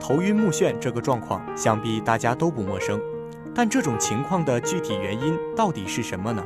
[0.00, 2.98] 头晕目眩这个状况，想必大家都不陌生。
[3.54, 6.42] 但这种情况的具体原因到底是什么呢？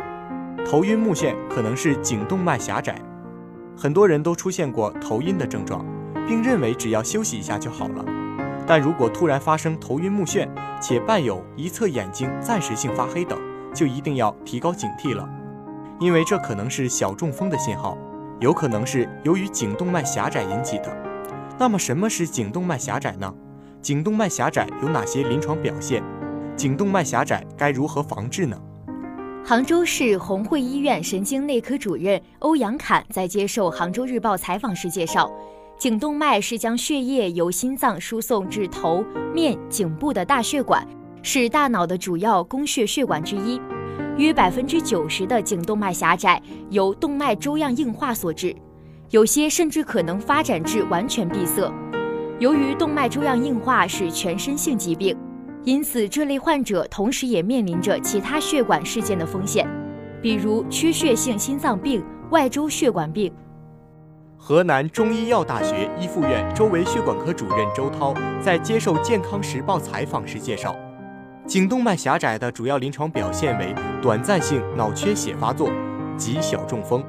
[0.67, 3.01] 头晕目眩可能是颈动脉狭窄，
[3.77, 5.85] 很多人都出现过头晕的症状，
[6.27, 8.05] 并认为只要休息一下就好了。
[8.67, 10.49] 但如果突然发生头晕目眩，
[10.81, 13.39] 且伴有一侧眼睛暂时性发黑等，
[13.75, 15.29] 就一定要提高警惕了，
[16.01, 17.97] 因为这可能是小中风的信号，
[18.41, 20.97] 有可能是由于颈动脉狭窄引起的。
[21.59, 23.33] 那么，什么是颈动脉狭窄呢？
[23.85, 26.03] 颈动脉狭窄有哪些临床表现？
[26.57, 28.59] 颈动脉狭窄该如何防治呢？
[29.45, 35.31] 杭州市红会医院神经内科主任欧阳侃在接受《杭州日报》采访时介绍，
[35.77, 39.05] 颈动脉是将血液由心脏输送至头
[39.35, 40.89] 面颈部的大血管，
[41.23, 43.61] 是大脑的主要供血血管之一。
[44.17, 48.57] 约百分之九十的颈动脉狭窄由动脉粥样硬化所致，
[49.11, 51.71] 有些甚至可能发展至完全闭塞。
[52.41, 55.17] 由于动脉粥样硬化是全身性疾病，
[55.63, 59.69] 因此这类患者同时也面临着其他血管事件的风险，
[60.21, 63.33] 比如缺血性心脏病、外周血管病。
[64.37, 70.75] 河南中医药大学一附院周围血管科主任周涛在接受《健康时报》采访时介绍，
[71.47, 75.71] 颈动脉狭窄的主要临床表现为短暂性脑缺血发作
[76.19, 77.03] 及小中风，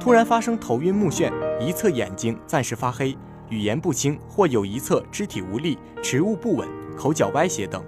[0.00, 3.14] 突然发生头晕目眩，一侧眼睛暂时发黑。
[3.50, 7.84] 语言不清或有一侧肢体无力、持物不稳、口角歪斜等，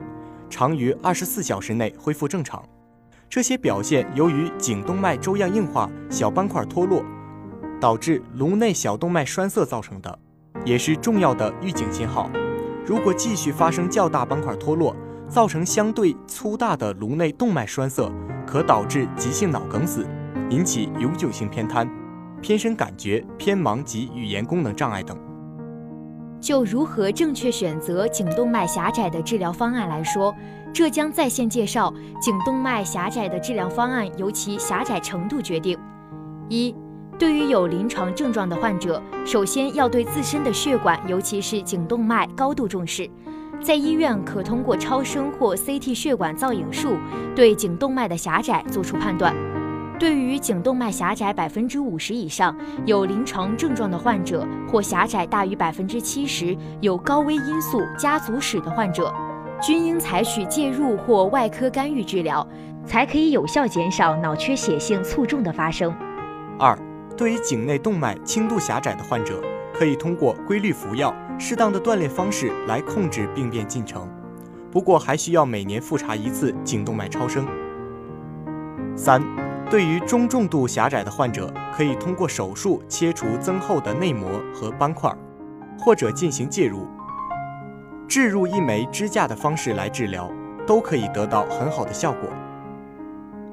[0.50, 2.62] 常于二十四小时内恢复正常。
[3.30, 7.02] 这些表现由于颈动脉粥样硬化、小斑块脱落，
[7.80, 10.18] 导致颅内小动脉栓塞造成的，
[10.64, 12.30] 也是重要的预警信号。
[12.84, 14.94] 如果继续发生较大斑块脱落，
[15.28, 18.12] 造成相对粗大的颅内动脉栓塞，
[18.46, 20.06] 可导致急性脑梗死，
[20.50, 21.88] 引起永久性偏瘫、
[22.42, 25.16] 偏身感觉、偏盲及语言功能障碍等。
[26.42, 30.34] 就如何正确选择颈动脉狭窄的治疗方案来说，
[30.74, 35.78] 浙江在线介绍颈动脉狭窄的治疗方案由其狭窄程度决定。
[36.48, 36.74] 一，
[37.16, 43.08] 对于有临床症状的患者，首先要对自身的血管，尤其是颈动脉高度重视，
[43.62, 46.96] 在医院可通过超声或 CT 血管造影术
[47.36, 49.32] 对颈动脉的狭窄作出判断。
[50.02, 52.52] 对于颈动脉狭窄百分之五十以上
[52.84, 59.14] 有临床症状的患者，或狭窄大于百分之七十有高危因素家族史的患者，
[59.62, 62.44] 均应采取介入或外科干预治疗，
[62.84, 65.94] 才可以有效减少脑缺血性卒中的发生。
[66.58, 66.76] 二，
[67.16, 69.40] 对于颈内动脉轻度狭窄的患者，
[69.72, 74.08] 可以通过规律服药、适当的锻炼方式来控制病变进程，
[74.68, 77.46] 不过还需要每年复查一次颈动脉超声。
[78.96, 79.22] 三。
[79.72, 85.10] 对于中重度狭窄的患者，可以通过手术切除增厚的内膜和斑块，
[85.78, 86.86] 或者进行介入、
[88.06, 90.30] 置入一枚支架的方式来治疗，
[90.66, 92.28] 都可以得到很好的效果。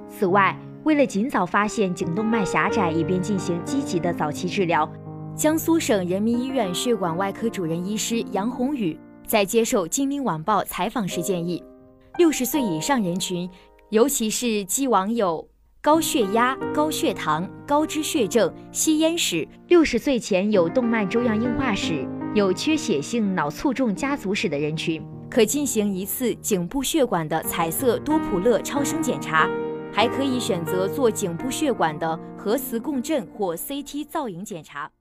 [0.09, 0.53] 此外，
[0.83, 4.91] 为了尽早发现颈动脉狭窄，以便进行积极的早期治疗，
[5.37, 11.63] 江苏省人民医院血管外科主任医师杨宏宇在接受《金陵晚报》采访时建议，
[12.17, 13.49] 六十岁以上人群，
[13.91, 15.47] 尤其是既往有
[15.81, 25.01] 高血压、高血糖、高脂血症、吸烟史，六十岁前有动脉粥样硬化史、有缺血性脑卒中家族史的人群，
[25.31, 29.49] 可进行一次颈部血管的彩色多普勒超声检查，
[29.93, 34.91] 还可以选择做颈部血管的核磁共振或 CT 造影检查。